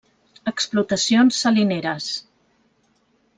Explotacions 0.51 1.41
salineres. 1.43 2.09